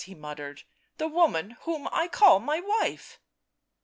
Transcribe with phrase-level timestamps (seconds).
[0.01, 0.63] 5' he muttered;
[0.97, 3.19] "the woman whom I call my wife